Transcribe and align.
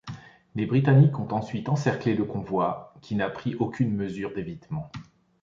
Les 0.55 0.65
Britanniques 0.65 1.19
ont 1.19 1.31
ensuite 1.31 1.69
encerclés 1.69 2.15
le 2.15 2.23
convoi, 2.25 2.95
qui 3.03 3.13
n'a 3.13 3.29
pris 3.29 3.53
aucune 3.53 3.95
mesure 3.95 4.33
d'évitement. 4.33 4.91